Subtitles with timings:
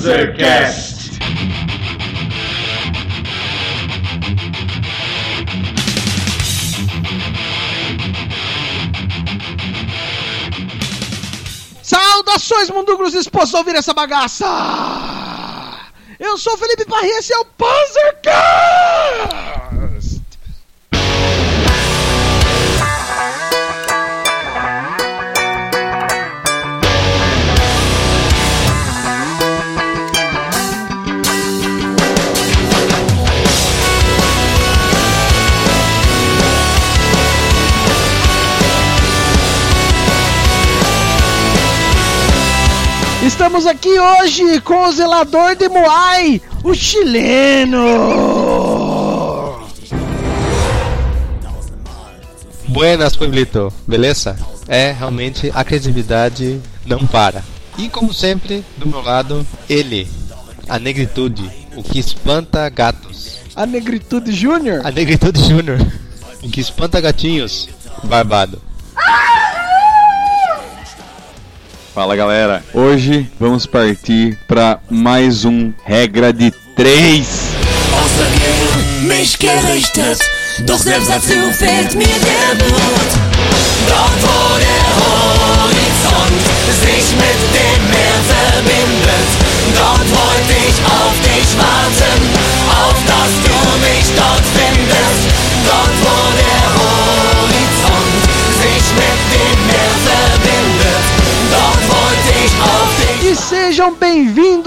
[0.00, 1.10] Panzercast.
[11.82, 14.46] Saudações, mundugros dispostos ouvir essa bagaça!
[16.18, 18.39] Eu sou o Felipe Parri, esse é o Panzercast!
[43.60, 47.78] Estamos aqui hoje com o zelador de Moai, o chileno!
[52.68, 54.34] Buenas, Pueblito, beleza?
[54.66, 57.44] É, realmente, a criatividade não para.
[57.76, 60.08] E como sempre, do meu lado, ele,
[60.66, 63.40] a negritude, o que espanta gatos.
[63.54, 64.80] A Negritude Júnior?
[64.86, 65.78] A negritude júnior,
[66.42, 67.68] o que espanta gatinhos,
[68.04, 68.58] barbado.
[71.94, 77.26] Fala galera, hoje vamos partir para mais um Regra de 3.
[77.92, 80.20] Außer mich gerichtet,
[80.60, 81.10] doch selbst
[81.96, 83.09] mir der Mut.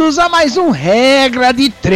[0.04, 1.88] Bem-vindos a mais um Regra de 3.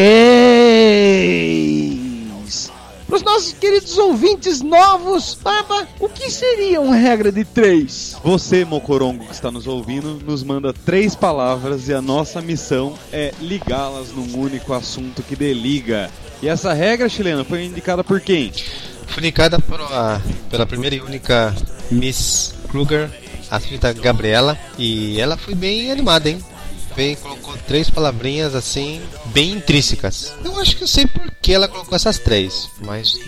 [3.05, 8.15] Para os nossos queridos ouvintes novos, Baba, o que seria um Regra de 3?
[8.23, 13.33] Você, Mocorongo, que está nos ouvindo, nos manda três palavras e a nossa missão é
[13.41, 16.09] ligá-las num único assunto que deliga.
[16.41, 18.53] E essa regra chilena foi indicada por quem?
[19.07, 21.53] Foi indicada pela, pela primeira e única
[21.91, 23.09] Miss Kruger,
[23.51, 26.41] a senhorita Gabriela, e ela foi bem animada, hein?
[26.97, 30.33] Veio, colocou três palavrinhas assim, bem intrínsecas.
[30.43, 33.19] Eu acho que eu sei por que ela colocou essas três, mas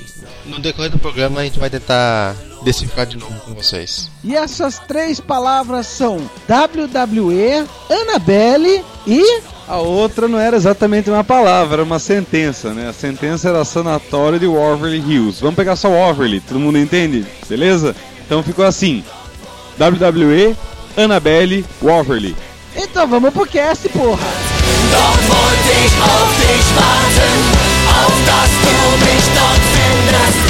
[0.44, 4.10] no decorrer do programa a gente vai tentar decifrar de novo com vocês.
[4.24, 6.18] E essas três palavras são
[6.50, 12.90] WWE, Annabelle e A outra não era exatamente uma palavra, era uma sentença, né?
[12.90, 15.40] A sentença era sanatório de Waverly Hills.
[15.42, 17.24] Vamos pegar só Waverly, todo mundo entende?
[17.48, 17.96] Beleza?
[18.26, 19.04] Então ficou assim:
[19.80, 20.58] WWE,
[20.98, 22.36] Annabelle, Waverly.
[22.82, 24.18] Então vamos pro cast, porra!
[24.90, 27.34] Dort wollte ich auf dich warten,
[27.90, 30.49] auf dass du mich dort findest.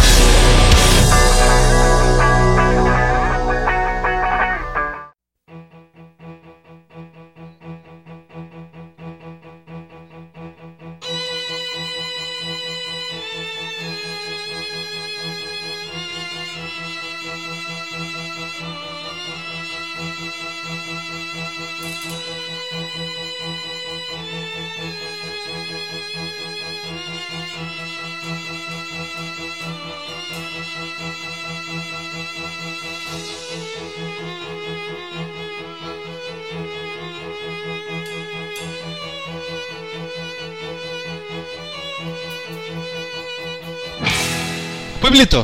[45.09, 45.44] Pueblito,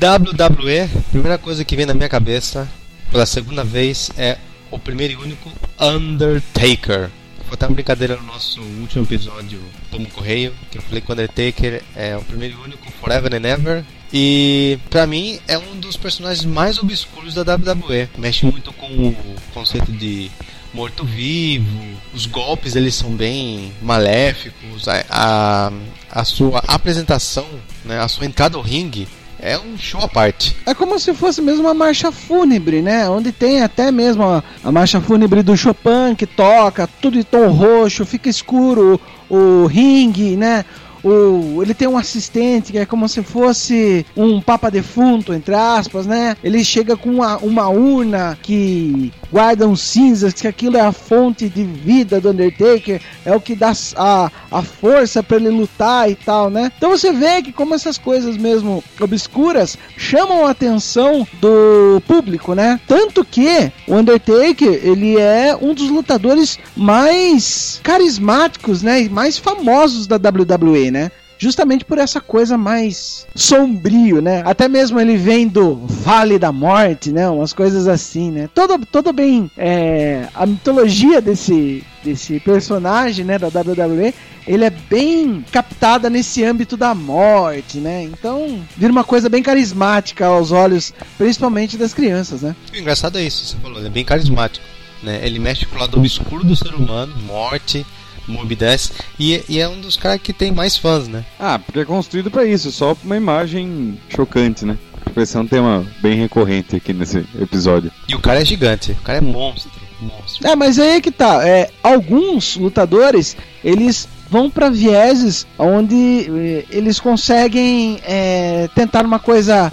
[0.00, 2.66] WWE, primeira coisa que vem na minha cabeça
[3.10, 4.38] pela segunda vez é
[4.70, 7.10] o primeiro e único Undertaker.
[7.44, 11.12] Foi até uma brincadeira no nosso último episódio Tomo Correio, que eu falei que o
[11.12, 13.84] Undertaker é o primeiro e único Forever and Ever.
[14.10, 18.08] E pra mim é um dos personagens mais obscuros da WWE.
[18.16, 20.30] Mexe muito com o conceito de
[20.72, 24.88] morto-vivo, os golpes eles são bem maléficos,
[25.22, 25.72] a,
[26.10, 27.46] a, sua apresentação,
[27.84, 29.06] né, a sua entrada ao ringue
[29.38, 30.56] é um show à parte.
[30.66, 33.08] É como se fosse mesmo uma marcha fúnebre, né?
[33.08, 37.48] Onde tem até mesmo a, a marcha fúnebre do Chopin que toca, tudo de tom
[37.48, 40.64] roxo, fica escuro o, o ringue, né?
[41.04, 46.06] O, ele tem um assistente que é como se fosse um papa defunto, entre aspas,
[46.06, 46.36] né?
[46.42, 51.48] Ele chega com uma, uma urna que guarda uns cinzas, que aquilo é a fonte
[51.48, 56.14] de vida do Undertaker, é o que dá a, a força para ele lutar e
[56.14, 56.70] tal, né?
[56.76, 62.80] Então você vê que como essas coisas mesmo obscuras chamam a atenção do público, né?
[62.86, 69.02] Tanto que o Undertaker, ele é um dos lutadores mais carismáticos, né?
[69.02, 71.10] E mais famosos da WWE, né?
[71.42, 74.44] justamente por essa coisa mais sombrio, né?
[74.46, 77.28] Até mesmo ele vem do Vale da Morte, né?
[77.28, 78.48] Umas coisas assim, né?
[78.54, 84.12] Todo, todo bem é, a mitologia desse desse personagem, né, da WWE,
[84.46, 88.02] ele é bem captada nesse âmbito da morte, né?
[88.02, 92.56] Então, vira uma coisa bem carismática aos olhos, principalmente das crianças, né?
[92.72, 94.64] O engraçado é isso, você falou, ele é bem carismático.
[95.02, 95.20] Né?
[95.24, 97.86] Ele mexe com o lado obscuro do ser humano, morte,
[98.26, 101.24] morbidez, e, e é um dos caras que tem mais fãs, né?
[101.38, 104.78] Ah, porque é construído pra isso, só pra uma imagem chocante, né?
[105.16, 107.90] Esse é um tema bem recorrente aqui nesse episódio.
[108.08, 109.70] E o cara é gigante, o cara é monstro,
[110.00, 110.46] monstro.
[110.46, 111.46] É, mas aí é que tá.
[111.46, 119.70] É, alguns lutadores, eles vão para vieses onde eh, eles conseguem é, tentar uma coisa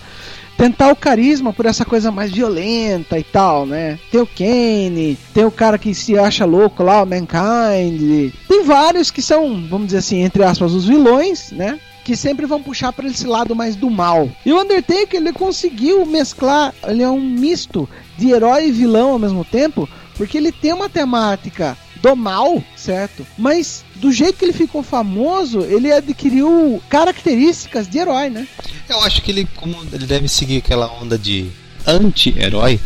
[0.59, 3.97] tentar o carisma por essa coisa mais violenta e tal, né?
[4.11, 8.33] Tem o Kane, tem o cara que se acha louco lá, o Mankind.
[8.45, 11.79] Tem vários que são, vamos dizer assim, entre aspas, os vilões, né?
[12.03, 14.29] Que sempre vão puxar para esse lado mais do mal.
[14.45, 19.19] E o Undertaker, ele conseguiu mesclar, ele é um misto de herói e vilão ao
[19.19, 23.25] mesmo tempo, porque ele tem uma temática do mal, certo?
[23.37, 28.47] Mas do jeito que ele ficou famoso, ele adquiriu características de herói, né?
[28.87, 31.49] Eu acho que ele, como ele deve seguir aquela onda de
[31.85, 32.79] anti-herói,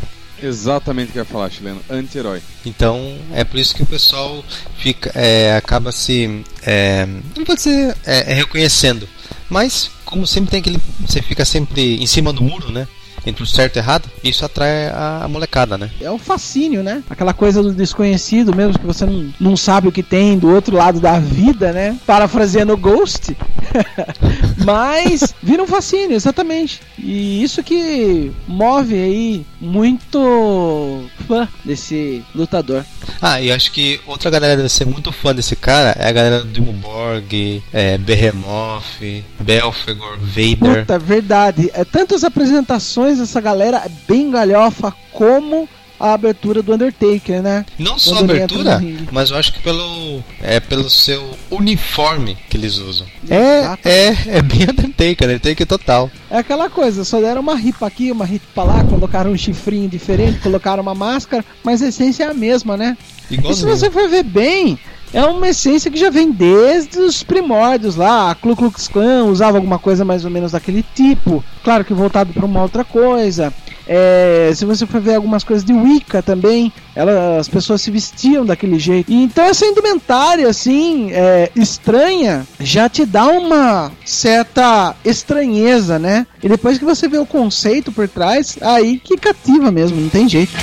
[0.44, 1.80] Exatamente o que eu ia falar, chileno.
[1.90, 2.42] Anti-herói.
[2.66, 4.44] então é por isso que o pessoal
[4.78, 9.08] fica, é, acaba se, é, não pode dizer é, é, reconhecendo,
[9.50, 12.86] mas como sempre tem aquele, você fica sempre em cima do muro, né?
[13.26, 15.90] Entre o certo e o errado, isso atrai a, molecada, né?
[16.02, 17.02] É um fascínio, né?
[17.10, 20.76] Aquela coisa do desconhecido mesmo, que você não, não sabe o que tem do outro
[20.76, 21.98] lado da vida, né?
[22.06, 23.36] Parafraseando o Ghost.
[24.64, 26.82] Mas vira um fascínio, exatamente.
[26.98, 32.86] E isso que move aí muito fã desse lutador.
[33.22, 36.44] Ah, e acho que outra galera deve ser muito fã desse cara é a galera
[36.44, 40.82] do Borg, é, Behemoth, Belfegor, Vader.
[40.82, 41.70] Puta, verdade.
[41.74, 45.68] É, tantas apresentações dessa galera é bem galhofa como
[46.00, 47.66] a abertura do Undertaker, né?
[47.78, 51.38] Não só a Quando ele entra abertura, mas eu acho que pelo é pelo seu
[51.50, 53.08] uniforme que eles usam.
[53.30, 56.12] É, É, é, é bem Undertaker, Undertaker total.
[56.30, 60.40] É aquela coisa, só deram uma ripa aqui, uma ripa lá, colocaram um chifrinho diferente,
[60.40, 62.98] colocaram uma máscara, mas a essência é a mesma, né?
[63.30, 64.78] E se você for ver bem,
[65.14, 68.32] é uma essência que já vem desde os primórdios lá.
[68.32, 72.34] A Ku Klux Klan usava alguma coisa mais ou menos daquele tipo, claro que voltado
[72.34, 73.54] para uma outra coisa.
[73.88, 78.46] É, se você for ver algumas coisas de Wicca também, ela, as pessoas se vestiam
[78.46, 79.12] daquele jeito.
[79.12, 86.26] E então essa indumentária assim é, estranha já te dá uma certa estranheza, né?
[86.42, 90.28] E depois que você vê o conceito por trás, aí que cativa mesmo, não tem
[90.28, 90.54] jeito.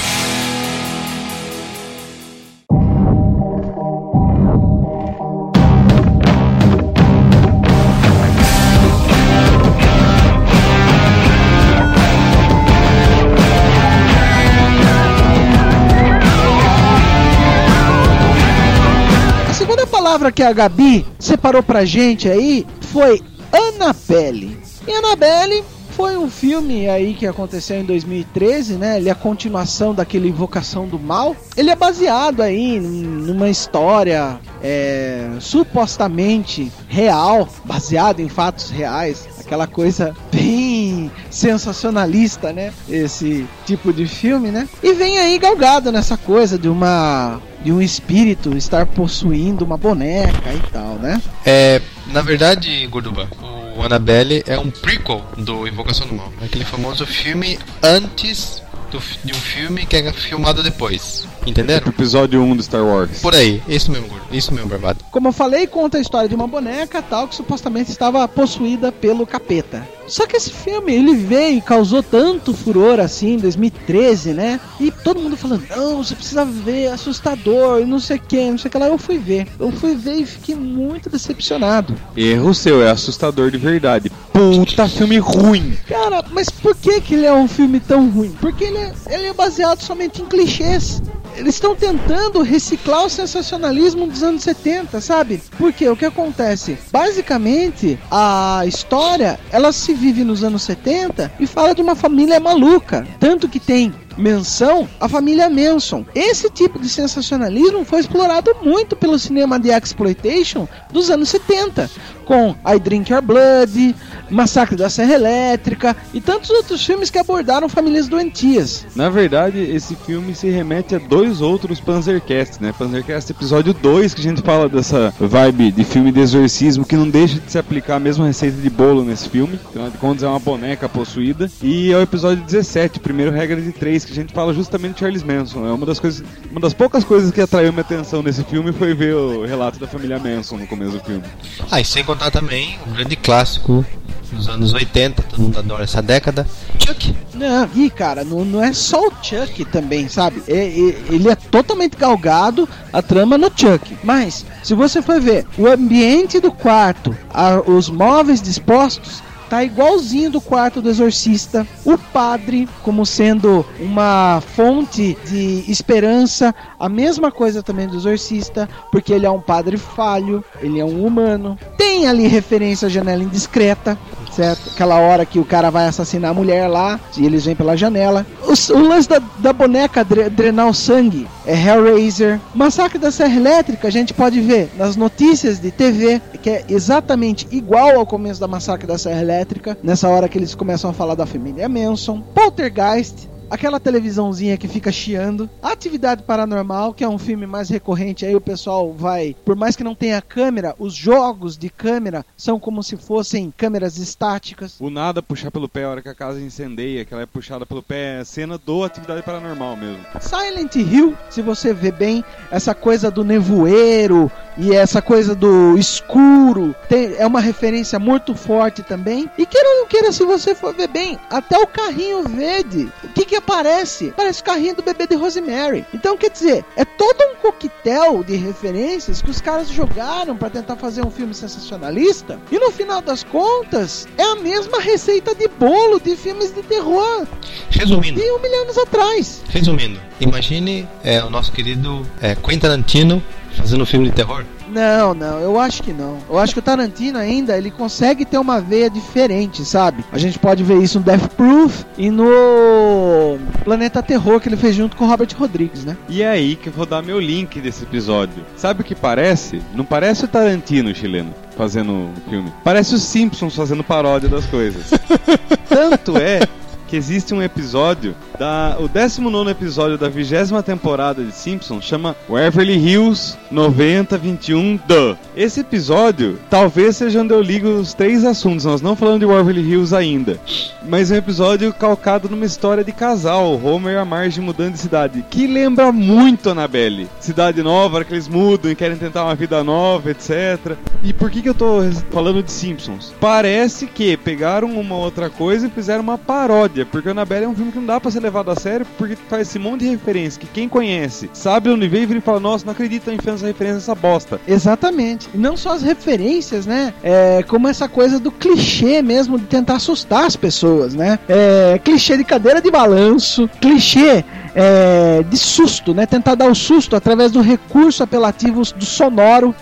[20.10, 23.22] Palavra que a Gabi separou pra gente aí foi
[23.52, 24.58] Annabelle.
[24.88, 25.62] E Annabelle
[25.92, 28.96] foi um filme aí que aconteceu em 2013, né?
[28.96, 31.36] Ele é a continuação daquele Invocação do Mal.
[31.56, 39.28] Ele é baseado aí num- numa história é, supostamente real, baseado em fatos reais.
[39.50, 42.72] Aquela coisa bem sensacionalista, né?
[42.88, 44.68] Esse tipo de filme, né?
[44.80, 50.54] E vem aí galgado nessa coisa de uma de um espírito estar possuindo uma boneca
[50.54, 51.20] e tal, né?
[51.44, 53.28] É, na verdade, Gorduba,
[53.76, 56.32] o Annabelle é um prequel do Invocação do Mal.
[56.40, 61.26] É aquele famoso filme antes do de um filme que é filmado depois.
[61.46, 61.88] Entenderam?
[61.88, 63.20] Episódio 1 do Star Wars.
[63.20, 64.24] Por aí, isso mesmo, Gordo.
[64.30, 65.04] Isso mesmo, Barbado.
[65.10, 69.26] Como eu falei, conta a história de uma boneca tal que supostamente estava possuída pelo
[69.26, 69.86] capeta.
[70.06, 74.60] Só que esse filme, ele veio e causou tanto furor assim em 2013, né?
[74.78, 78.50] E todo mundo falando, não, você precisa ver, é assustador, e não sei o que,
[78.50, 78.88] não sei o que lá.
[78.88, 79.46] Eu fui ver.
[79.58, 81.94] Eu fui ver e fiquei muito decepcionado.
[82.16, 84.10] Erro seu, é assustador de verdade.
[84.32, 85.76] Puta filme ruim.
[85.86, 88.34] Cara, mas por que, que ele é um filme tão ruim?
[88.40, 91.00] Porque ele é, ele é baseado somente em clichês.
[91.36, 95.42] Eles estão tentando reciclar o sensacionalismo dos anos 70, sabe?
[95.56, 96.78] Porque o que acontece?
[96.92, 103.06] Basicamente, a história, ela se vive nos anos 70 e fala de uma família maluca.
[103.18, 106.04] Tanto que tem menção à família Manson.
[106.14, 111.90] Esse tipo de sensacionalismo foi explorado muito pelo cinema de exploitation dos anos 70,
[112.24, 113.94] com I Drink Your Blood,
[114.30, 118.86] Massacre da Serra Elétrica e tantos outros filmes que abordaram famílias doentias.
[118.94, 122.72] Na verdade, esse filme se remete a dois outros Panzercasts, né?
[122.76, 127.08] Panzercast episódio 2, que a gente fala dessa vibe de filme de exorcismo que não
[127.08, 129.58] deixa de se aplicar a mesma receita de bolo nesse filme.
[129.68, 131.50] Afinal de contas, é uma boneca possuída.
[131.62, 135.00] E é o episódio 17, primeiro regra de três, que a gente fala justamente de
[135.00, 135.66] Charles Manson.
[135.66, 138.94] É uma das coisas, uma das poucas coisas que atraiu minha atenção nesse filme foi
[138.94, 141.22] ver o relato da família Manson no começo do filme.
[141.70, 143.84] Ah, e sem contar também um grande clássico
[144.32, 146.46] dos anos 80, todo mundo adora essa década,
[146.78, 147.12] Chuck.
[147.34, 150.40] Não, e cara, não, não é só o Chuck também, sabe?
[150.46, 153.96] É- é- ele é totalmente galgado a trama no Chuck.
[154.04, 160.30] Mas, se você for ver o ambiente do quarto, a- os móveis dispostos, tá igualzinho
[160.30, 161.66] do quarto do exorcista.
[161.84, 169.12] O padre, como sendo uma fonte de esperança, a mesma coisa também do exorcista, porque
[169.12, 171.58] ele é um padre falho, ele é um humano.
[171.76, 173.98] Tem ali referência à janela indiscreta,
[174.40, 174.70] certo?
[174.70, 178.24] Aquela hora que o cara vai assassinar a mulher lá, e eles vêm pela janela.
[178.42, 182.40] O, o lance da, da boneca dre- drenar o sangue é Hellraiser.
[182.54, 187.46] Massacre da Serra Elétrica a gente pode ver nas notícias de TV, que é exatamente
[187.50, 191.14] igual ao começo da Massacre da Serra Elétrica, nessa hora que eles começam a falar
[191.14, 192.22] da família Manson.
[192.34, 195.50] Poltergeist, aquela televisãozinha que fica chiando.
[195.62, 199.84] Atividade Paranormal, que é um filme mais recorrente, aí o pessoal vai, por mais que
[199.84, 204.76] não tenha câmera, os jogos de câmera são como se fossem câmeras estáticas.
[204.80, 207.66] O nada puxar pelo pé a hora que a casa incendeia, que ela é puxada
[207.66, 210.04] pelo pé, é cena do Atividade Paranormal mesmo.
[210.20, 216.74] Silent Hill, se você vê bem, essa coisa do nevoeiro e essa coisa do escuro,
[216.88, 219.28] tem- é uma referência muito forte também.
[219.38, 222.90] E queira ou não queira, se você for ver bem, até o carrinho verde,
[223.20, 224.12] que que aparece?
[224.16, 225.84] Parece o carrinho do bebê de Rosemary.
[225.92, 230.76] Então, quer dizer, é todo um coquetel de referências que os caras jogaram para tentar
[230.76, 232.40] fazer um filme sensacionalista.
[232.50, 237.26] E no final das contas, é a mesma receita de bolo de filmes de terror
[237.70, 239.42] Resumindo, de um milhão anos atrás.
[239.48, 243.22] resumindo, imagine é, o nosso querido é, Quentin Tarantino
[243.54, 244.44] fazendo um filme de terror.
[244.70, 246.18] Não, não, eu acho que não.
[246.28, 250.04] Eu acho que o Tarantino ainda, ele consegue ter uma veia diferente, sabe?
[250.12, 254.74] A gente pode ver isso no Death Proof e no Planeta Terror que ele fez
[254.74, 255.96] junto com o Robert Rodrigues, né?
[256.08, 258.44] E é aí que eu vou dar meu link desse episódio.
[258.56, 259.60] Sabe o que parece?
[259.74, 262.52] Não parece o Tarantino chileno fazendo o filme.
[262.64, 264.90] Parece os Simpsons fazendo paródia das coisas.
[265.68, 266.40] Tanto é
[266.88, 272.72] que existe um episódio da o 19 episódio da vigésima temporada de Simpsons chama Waverly
[272.72, 275.18] Hills 9021 The.
[275.36, 278.64] Esse episódio talvez seja onde eu ligo os três assuntos.
[278.64, 280.40] Nós não falamos de Waverly Hills ainda,
[280.88, 284.78] mas é um episódio calcado numa história de casal, Homer e a Marge mudando de
[284.78, 287.10] cidade, que lembra muito Annabelle.
[287.20, 290.78] Cidade nova, que eles mudam e querem tentar uma vida nova, etc.
[291.02, 293.14] E por que que eu tô falando de Simpsons?
[293.20, 297.70] Parece que pegaram uma outra coisa e fizeram uma paródia, porque Annabelle é um filme
[297.70, 300.46] que não dá pra ser levado a sério, porque faz esse monte de referência que
[300.46, 303.94] quem conhece sabe onde veio e fala: Nossa, não acredito em enfiando essa referência nessa
[303.94, 304.40] bosta.
[304.46, 305.28] Exatamente.
[305.34, 306.94] E não só as referências, né?
[307.02, 311.18] É, como essa coisa do clichê mesmo de tentar assustar as pessoas, né?
[311.28, 316.06] É, clichê de cadeira de balanço, clichê é, de susto, né?
[316.06, 319.54] Tentar dar o susto através do recurso apelativo do sonoro.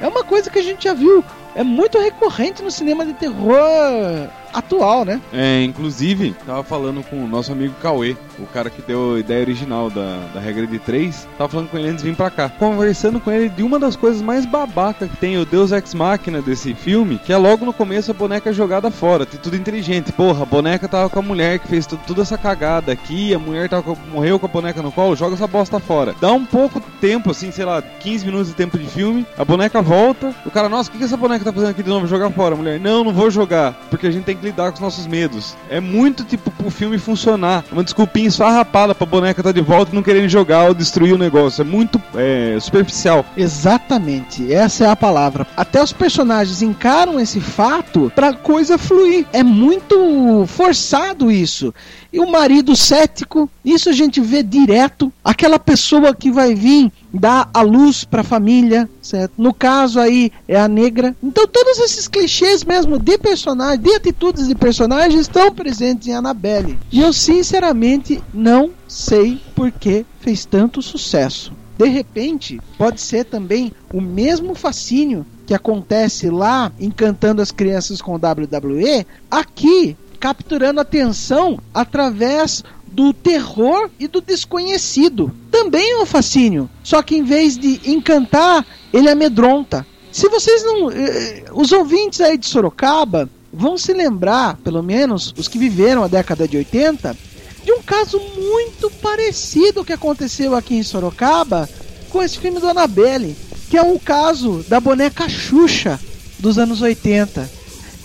[0.00, 1.24] É uma coisa que a gente já viu.
[1.54, 5.20] É muito recorrente no cinema de terror atual, né?
[5.32, 9.42] É, inclusive, tava falando com o nosso amigo Cauê, o cara que deu a ideia
[9.42, 11.28] original da, da regra de três.
[11.36, 12.48] Tava falando com ele antes de vir pra cá.
[12.48, 16.40] Conversando com ele de uma das coisas mais babaca que tem, o Deus Ex Machina
[16.40, 19.26] desse filme, que é logo no começo a boneca jogada fora.
[19.26, 20.12] Tem tudo inteligente.
[20.12, 23.38] Porra, a boneca tava com a mulher que fez tudo, toda essa cagada aqui, a
[23.38, 26.14] mulher tava com- morreu com a boneca no colo, joga essa bosta fora.
[26.20, 29.82] Dá um pouco tempo, assim, sei lá, 15 minutos de tempo de filme, a boneca
[29.82, 32.06] volta, o cara, nossa, o que, que essa boneca tá fazendo aqui de novo?
[32.06, 32.56] Jogar fora.
[32.56, 35.56] Mulher, não, não vou jogar, porque a gente tem que lidar com os nossos medos.
[35.70, 37.64] É muito tipo pro filme funcionar.
[37.70, 41.18] Uma desculpinha esfarrapada pra boneca tá de volta e não querendo jogar ou destruir o
[41.18, 41.62] negócio.
[41.62, 43.24] É muito é, superficial.
[43.36, 45.46] Exatamente, essa é a palavra.
[45.56, 49.26] Até os personagens encaram esse fato pra coisa fluir.
[49.32, 51.74] É muito forçado isso.
[52.12, 55.12] E o marido cético, isso a gente vê direto.
[55.22, 59.32] Aquela pessoa que vai vir dar a luz pra família, certo?
[59.38, 61.16] No caso aí é a negra.
[61.22, 66.78] Então todos esses clichês mesmo de personagens, de atitudes de personagens estão presentes em Annabelle.
[66.90, 71.52] E eu sinceramente não sei por que fez tanto sucesso.
[71.78, 78.16] De repente, pode ser também o mesmo fascínio que acontece lá encantando as crianças com
[78.16, 85.30] WWE, aqui capturando atenção através do terror e do desconhecido.
[85.50, 89.86] Também é um fascínio, só que em vez de encantar, ele amedronta.
[90.10, 90.90] Se vocês não.
[90.90, 96.08] eh, Os ouvintes aí de Sorocaba vão se lembrar, pelo menos os que viveram a
[96.08, 97.16] década de 80,
[97.64, 101.68] de um caso muito parecido que aconteceu aqui em Sorocaba
[102.10, 103.36] com esse filme do Annabelle,
[103.68, 106.00] que é o caso da boneca Xuxa
[106.38, 107.58] dos anos 80.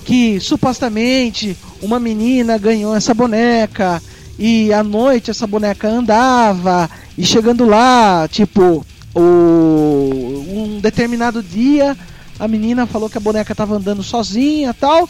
[0.03, 4.03] Que supostamente uma menina ganhou essa boneca
[4.37, 11.95] e à noite essa boneca andava e chegando lá, tipo, o, um determinado dia
[12.39, 15.07] a menina falou que a boneca estava andando sozinha tal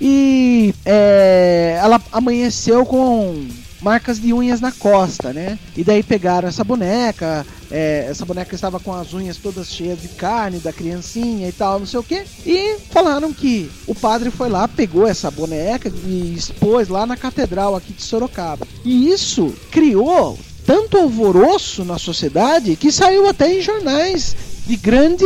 [0.00, 3.46] e é, ela amanheceu com
[3.80, 5.58] marcas de unhas na costa, né?
[5.76, 10.08] E daí pegaram essa boneca, é, essa boneca estava com as unhas todas cheias de
[10.08, 14.48] carne da criancinha e tal, não sei o que, e falaram que o padre foi
[14.48, 18.66] lá, pegou essa boneca e expôs lá na catedral aqui de Sorocaba.
[18.84, 24.34] E isso criou tanto alvoroço na sociedade que saiu até em jornais
[24.66, 25.24] de grande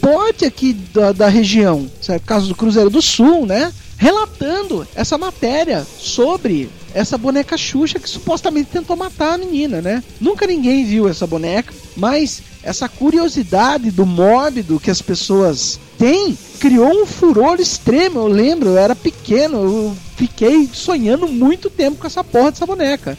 [0.00, 2.22] porte aqui da, da região, certo?
[2.24, 3.72] caso do Cruzeiro do Sul, né?
[3.96, 10.02] Relatando essa matéria sobre essa boneca Xuxa que supostamente tentou matar a menina, né?
[10.20, 17.02] Nunca ninguém viu essa boneca, mas essa curiosidade do mórbido que as pessoas têm criou
[17.02, 18.18] um furor extremo.
[18.18, 23.16] Eu lembro, eu era pequeno, eu fiquei sonhando muito tempo com essa porra dessa boneca.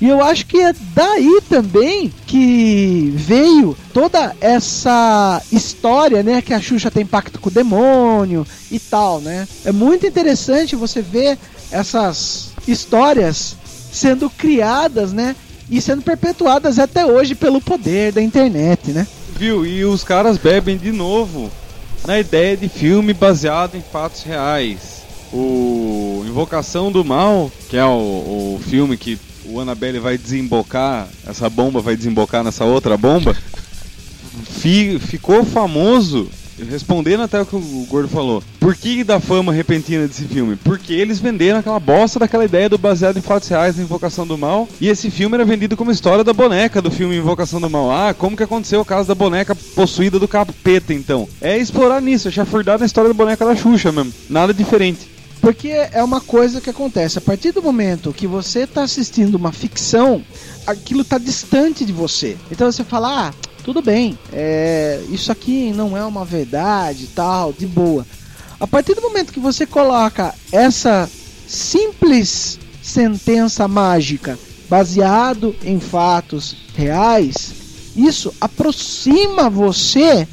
[0.00, 6.42] E eu acho que é daí também que veio toda essa história, né?
[6.42, 9.46] Que a Xuxa tem pacto com o demônio e tal, né?
[9.64, 11.38] É muito interessante você ver
[11.70, 13.56] essas histórias
[13.92, 15.34] sendo criadas, né?
[15.70, 19.06] E sendo perpetuadas até hoje pelo poder da internet, né?
[19.36, 19.64] Viu?
[19.64, 21.50] E os caras bebem de novo
[22.06, 25.00] na ideia de filme baseado em fatos reais.
[25.32, 27.88] O Invocação do Mal, que é o,
[28.58, 33.36] o filme que o Annabelle vai desembocar, essa bomba vai desembocar nessa outra bomba,
[34.44, 36.28] fi- ficou famoso,
[36.68, 38.42] respondendo até o que o Gordo falou.
[38.58, 40.56] Por que da fama repentina desse filme?
[40.56, 44.36] Porque eles venderam aquela bosta daquela ideia do baseado em fatos reais da Invocação do
[44.36, 47.90] Mal, e esse filme era vendido como história da boneca do filme Invocação do Mal.
[47.90, 51.28] Ah, como que aconteceu o caso da boneca possuída do capeta, então?
[51.40, 54.12] É explorar nisso, é chafurdar na história da boneca da Xuxa mesmo.
[54.28, 55.08] Nada diferente.
[55.40, 57.18] Porque é uma coisa que acontece.
[57.18, 60.22] A partir do momento que você está assistindo uma ficção,
[60.66, 62.36] aquilo está distante de você.
[62.52, 67.66] Então você fala, ah, tudo bem, é, isso aqui não é uma verdade tal, de
[67.66, 68.06] boa.
[68.58, 71.08] A partir do momento que você coloca essa
[71.46, 77.52] simples sentença mágica baseado em fatos reais,
[77.96, 80.26] isso aproxima você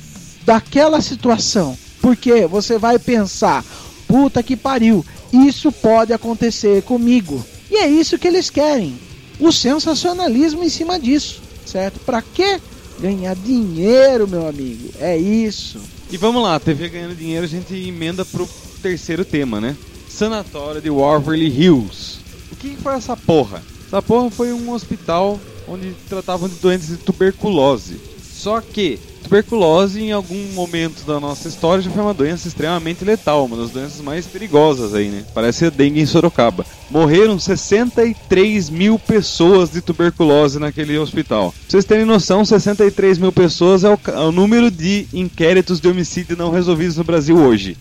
[0.46, 1.78] daquela situação.
[2.02, 3.66] Porque você vai pensar,
[4.08, 7.44] puta que pariu, isso pode acontecer comigo.
[7.70, 8.98] E é isso que eles querem.
[9.40, 12.00] O sensacionalismo em cima disso, certo?
[12.00, 12.60] Pra quê?
[13.00, 14.90] Ganhar dinheiro, meu amigo.
[15.00, 15.80] É isso.
[16.10, 18.48] E vamos lá, TV ganhando dinheiro, a gente emenda pro
[18.82, 19.76] terceiro tema, né?
[20.10, 22.20] Sanatório de Waverly Hills.
[22.52, 23.62] O que que foi essa porra?
[23.86, 28.00] Essa porra foi um hospital onde tratavam de doentes de tuberculose.
[28.24, 33.46] Só que tuberculose em algum momento da nossa história já foi uma doença extremamente letal,
[33.46, 35.24] uma das doenças mais perigosas aí, né?
[35.34, 36.66] Parece a dengue em Sorocaba.
[36.90, 41.52] Morreram 63 mil pessoas de tuberculose naquele hospital.
[41.52, 45.90] Pra vocês terem noção, 63 mil pessoas é o, é o número de inquéritos de
[45.90, 47.78] homicídio não resolvidos no Brasil hoje.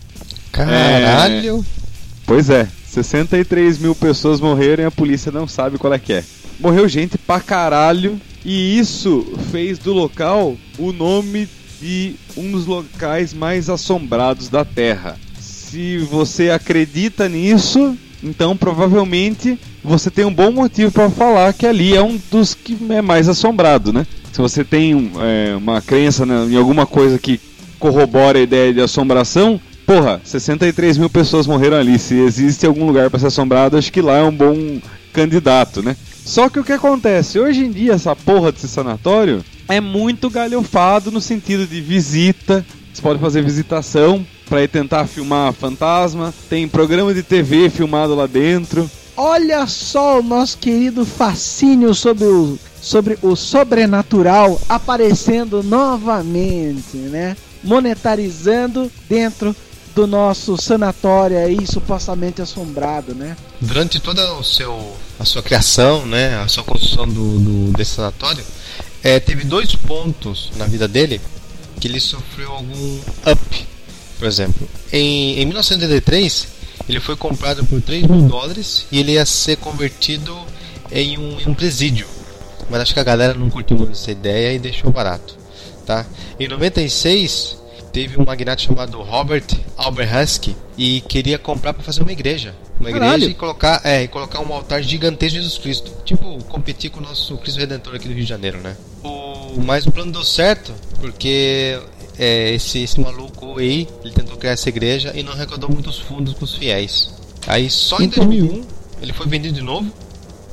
[0.51, 1.65] Caralho.
[2.25, 6.23] Pois é, 63 mil pessoas morreram e a polícia não sabe qual é que é.
[6.59, 11.47] Morreu gente pra caralho e isso fez do local o nome
[11.79, 15.17] de um dos locais mais assombrados da Terra.
[15.39, 21.95] Se você acredita nisso, então provavelmente você tem um bom motivo pra falar que ali
[21.95, 24.05] é um dos que é mais assombrado, né?
[24.31, 27.39] Se você tem é, uma crença né, em alguma coisa que
[27.79, 31.97] corrobora a ideia de assombração, porra, 63 mil pessoas morreram ali.
[31.99, 34.79] Se existe algum lugar pra ser assombrado, acho que lá é um bom
[35.13, 35.95] candidato, né?
[36.27, 37.39] Só que o que acontece?
[37.39, 42.65] Hoje em dia, essa porra desse sanatório é muito galhofado no sentido de visita.
[42.93, 46.33] Você pode fazer visitação pra ir tentar filmar fantasma.
[46.49, 48.91] Tem programa de TV filmado lá dentro.
[49.15, 57.37] Olha só o nosso querido fascínio sobre o, sobre o sobrenatural aparecendo novamente, né?
[57.63, 59.55] Monetarizando dentro
[59.97, 63.35] do nosso sanatório aí supostamente assombrado, né?
[63.59, 68.43] Durante toda o seu, a sua criação, né, a sua construção do, do- desse sanatório,
[69.03, 71.19] é, teve dois pontos na vida dele
[71.79, 73.67] que ele sofreu algum up.
[74.19, 76.47] Por exemplo, em, em 1983
[76.87, 80.37] ele foi comprado por 3 mil dólares e ele ia ser convertido
[80.91, 82.05] em um, em um presídio.
[82.69, 85.35] Mas acho que a galera não curtiu muito essa ideia e deixou barato.
[85.87, 86.05] Tá?
[86.39, 87.57] Em 96
[87.97, 92.53] teve um magnata chamado Robert Alberhusky e queria comprar para fazer uma igreja.
[92.79, 93.29] Uma igreja Caralho.
[93.31, 95.91] e colocar, é, e colocar um altar gigantesco de Jesus Cristo.
[96.05, 98.77] Tipo, competir com o nosso Cristo Redentor aqui do Rio de Janeiro, né?
[99.03, 101.79] O, mas o plano deu certo, porque
[102.19, 106.35] é, esse, esse maluco aí, ele tentou criar essa igreja e não arrecadou muitos fundos
[106.35, 107.11] com os fiéis.
[107.47, 108.41] Aí só em Entendi.
[108.41, 108.65] 2001
[109.01, 109.91] ele foi vendido de novo.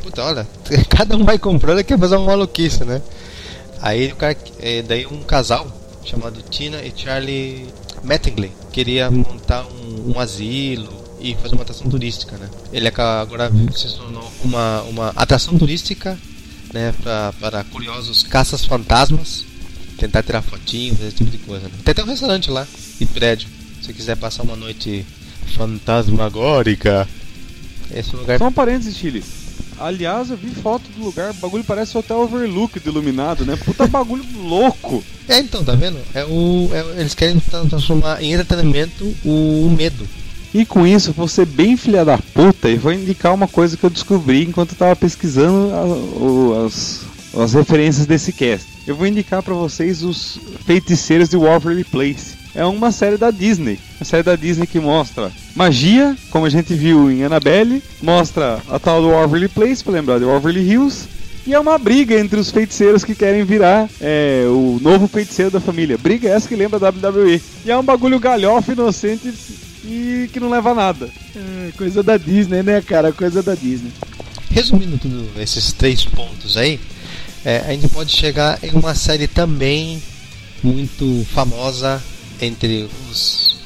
[0.03, 0.49] Puta, olha,
[0.89, 3.03] cada um vai comprando e quer fazer uma maluquice, né?
[3.83, 7.67] Aí o cara, é, daí um casal chamado Tina e Charlie
[8.03, 12.51] Mattingly queria montar um, um asilo e fazer uma atração turística, né?
[12.73, 16.19] Ele agora se tornou uma, uma atração turística,
[16.73, 16.93] né?
[17.41, 19.45] Para curiosos caças fantasmas,
[19.97, 21.67] tentar tirar fotinhos, esse tipo de coisa.
[21.67, 21.75] Né?
[21.83, 22.67] Tem até um restaurante lá
[23.01, 23.49] e prédio.
[23.83, 25.07] Se quiser passar uma noite
[25.57, 27.09] fantasmagórica,
[27.91, 29.25] esse lugar Só um parênteses, Chile.
[29.79, 33.57] Aliás, eu vi foto do lugar, o bagulho parece Hotel Overlook do Iluminado, né?
[33.57, 35.03] Puta bagulho louco.
[35.29, 35.99] É, então, tá vendo?
[36.15, 40.07] É o, é- eles querem tra- transformar em entretenimento o, medo.
[40.53, 43.83] E com isso, vou ser bem filha da puta e vou indicar uma coisa que
[43.85, 47.01] eu descobri enquanto eu tava pesquisando a- as,
[47.37, 48.67] as referências desse cast.
[48.87, 52.44] Eu vou indicar pra vocês os Feiticeiros de Waverly Place.
[52.55, 53.79] É uma série da Disney.
[53.99, 58.79] Uma série da Disney que mostra magia, como a gente viu em Annabelle, mostra a
[58.79, 61.09] tal do Waverly Place, pra lembrar de Waverly Hills,
[61.47, 65.61] e é uma briga entre os feiticeiros que querem virar é, o novo feiticeiro da
[65.61, 65.99] família.
[65.99, 67.43] Briga essa que lembra a WWE.
[67.67, 69.35] E é um bagulho galhofa, inocente
[69.85, 71.11] e que não leva a nada.
[71.37, 73.13] É, coisa da Disney, né, cara?
[73.13, 73.93] Coisa da Disney.
[74.51, 76.81] Resumindo tudo esses três pontos aí,
[77.45, 80.03] é, a gente pode chegar em uma série também
[80.63, 82.03] muito famosa
[82.45, 83.57] entre os,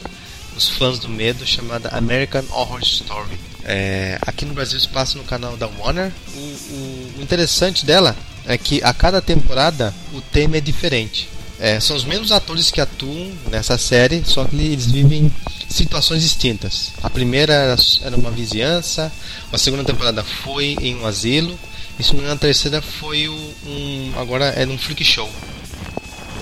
[0.57, 3.39] os fãs do medo chamada American Horror Story.
[3.65, 6.11] É, aqui no Brasil se passa no canal da Warner.
[6.35, 11.29] O, o- o interessante dela é que a cada temporada o tema é diferente.
[11.61, 15.31] É, são os mesmos atores que atuam nessa série, só que eles vivem
[15.69, 16.93] situações distintas.
[17.03, 19.13] A primeira era, era uma vizinhança,
[19.53, 21.59] a segunda temporada foi em um asilo,
[21.99, 24.13] e a terceira foi o- um.
[24.17, 25.29] agora é num freak show.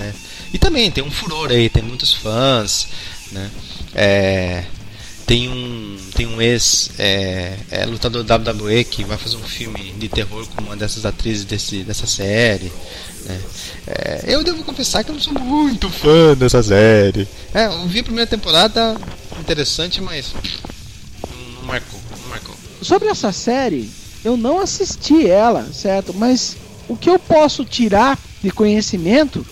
[0.07, 0.13] Né?
[0.53, 2.87] E também tem um furor aí, tem muitos fãs,
[3.31, 3.49] né?
[3.93, 4.63] É,
[5.25, 10.07] tem um tem um ex é, é, lutador WWE que vai fazer um filme de
[10.07, 12.71] terror com uma dessas atrizes desse, dessa série.
[13.25, 13.41] né?
[13.87, 17.27] É, eu devo confessar que eu não sou muito fã dessa série.
[17.53, 18.95] É, eu vi a primeira temporada
[19.39, 20.33] interessante, mas
[21.29, 22.55] não, não marcou, não marcou.
[22.81, 23.89] Sobre essa série,
[24.23, 26.13] eu não assisti ela, certo?
[26.13, 26.55] Mas
[26.87, 29.45] o que eu posso tirar de conhecimento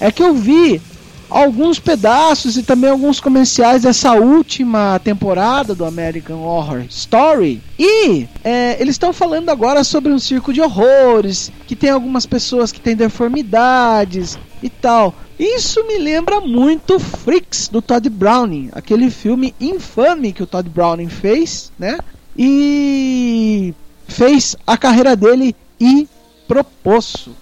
[0.00, 0.80] é que eu vi
[1.28, 8.80] alguns pedaços e também alguns comerciais dessa última temporada do American Horror Story e é,
[8.80, 12.94] eles estão falando agora sobre um circo de horrores que tem algumas pessoas que têm
[12.94, 15.14] deformidades e tal.
[15.38, 21.10] Isso me lembra muito Freaks do Todd Browning, aquele filme infame que o Todd Browning
[21.10, 21.98] fez, né?
[22.38, 23.74] E
[24.08, 26.08] fez a carreira dele ir
[26.48, 27.32] pro poço,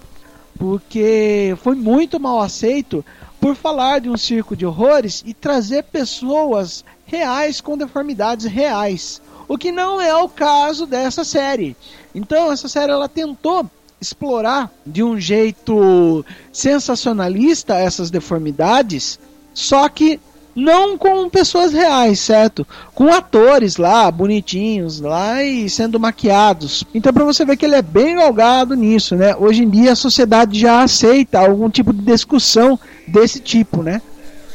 [0.57, 3.03] porque foi muito mal aceito
[3.39, 9.57] por falar de um circo de horrores e trazer pessoas reais com deformidades reais, o
[9.57, 11.75] que não é o caso dessa série.
[12.13, 19.19] Então essa série ela tentou explorar de um jeito sensacionalista essas deformidades,
[19.53, 20.19] só que
[20.55, 22.65] não com pessoas reais, certo?
[22.93, 26.85] Com atores lá, bonitinhos lá e sendo maquiados.
[26.93, 29.35] Então para você ver que ele é bem galgado nisso, né?
[29.35, 34.01] Hoje em dia a sociedade já aceita algum tipo de discussão desse tipo, né?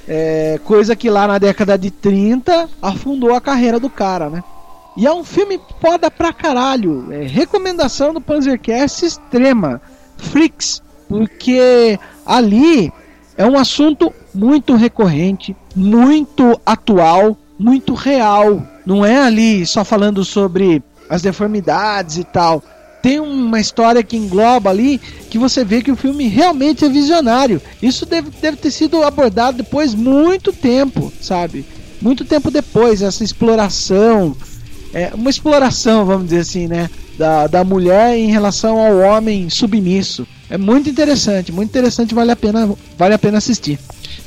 [0.08, 4.42] É, coisa que lá na década de 30 afundou a carreira do cara, né?
[4.96, 7.12] E é um filme foda pra caralho.
[7.12, 9.80] É, recomendação do Panzercast extrema.
[10.16, 10.82] Freaks.
[11.08, 12.92] Porque ali
[13.36, 18.62] é um assunto muito recorrente, muito atual, muito real.
[18.84, 22.62] Não é ali só falando sobre as deformidades e tal.
[23.02, 27.60] Tem uma história que engloba ali que você vê que o filme realmente é visionário.
[27.82, 31.64] Isso deve, deve ter sido abordado depois muito tempo, sabe?
[32.00, 34.36] Muito tempo depois, essa exploração.
[34.92, 36.90] É uma exploração, vamos dizer assim, né?
[37.16, 40.26] Da, da mulher em relação ao homem submisso.
[40.48, 43.78] É muito interessante, muito interessante, vale a pena, vale a pena assistir.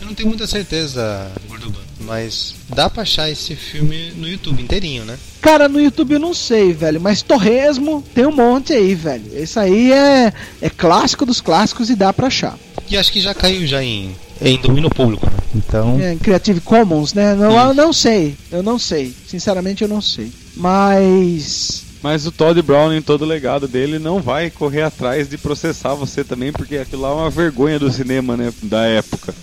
[0.03, 5.05] Eu não tenho muita certeza, Gorduba, mas dá pra achar esse filme no YouTube inteirinho,
[5.05, 5.17] né?
[5.41, 9.23] Cara, no YouTube eu não sei, velho, mas Torresmo tem um monte aí, velho.
[9.33, 12.59] Esse aí é, é clássico dos clássicos e dá pra achar.
[12.89, 15.37] E acho que já caiu já em, em domínio público, né?
[15.55, 15.97] Então.
[16.01, 17.33] É, em Creative Commons, né?
[17.33, 19.15] Não, eu não sei, eu não sei.
[19.25, 20.29] Sinceramente eu não sei.
[20.53, 21.81] Mas.
[22.03, 25.93] Mas o Todd Brown, em todo o legado dele, não vai correr atrás de processar
[25.93, 28.53] você também, porque aquilo lá é uma vergonha do cinema, né?
[28.63, 29.33] Da época.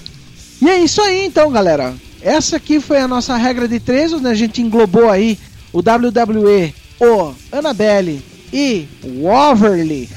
[0.60, 1.94] E é isso aí então, galera.
[2.20, 5.38] Essa aqui foi a nossa regra de três, onde a gente englobou aí
[5.72, 10.10] o WWE, o Annabelle e o Overly.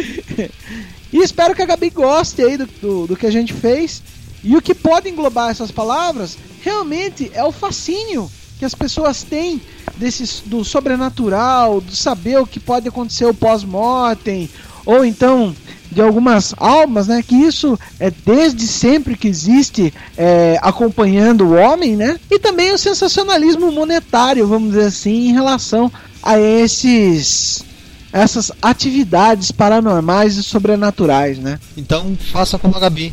[1.12, 4.02] e espero que a Gabi goste aí do, do, do que a gente fez.
[4.42, 9.60] E o que pode englobar essas palavras realmente é o fascínio que as pessoas têm
[9.96, 14.48] desse, do sobrenatural, do saber o que pode acontecer o pós-mortem,
[14.90, 15.54] ou então
[15.90, 17.22] de algumas almas, né?
[17.22, 22.18] Que isso é desde sempre que existe é, acompanhando o homem, né?
[22.28, 25.90] E também o sensacionalismo monetário, vamos dizer assim, em relação
[26.22, 27.64] a esses
[28.12, 31.60] essas atividades paranormais e sobrenaturais, né?
[31.76, 33.12] Então faça como a Gabi,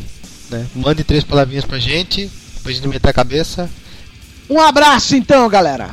[0.50, 0.66] né?
[0.74, 2.28] Mande três palavrinhas pra gente,
[2.62, 3.70] pra gente meter a cabeça.
[4.50, 5.90] Um abraço então, galera!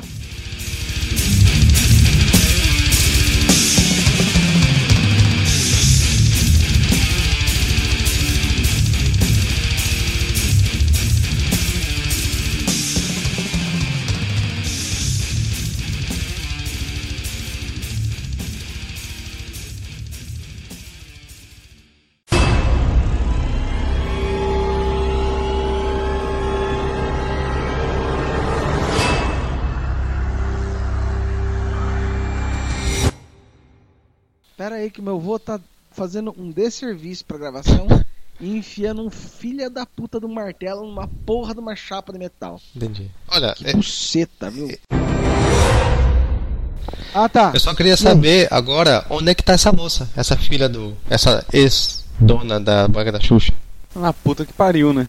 [34.65, 35.59] Pera aí que meu vô tá
[35.91, 37.85] fazendo um desserviço pra gravação
[38.41, 42.59] e enfiando um filha da puta do martelo numa porra de uma chapa de metal.
[42.75, 43.11] Entendi.
[43.27, 44.75] Olha, Que é- buceta, viu?
[47.13, 47.51] Ah, tá.
[47.53, 50.97] eu só queria saber agora onde é que tá essa moça, essa filha do.
[51.07, 53.53] essa ex-dona da banca da Xuxa.
[53.95, 55.07] Ah, puta que pariu, né?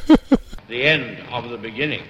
[0.66, 2.00] the end of the beginning.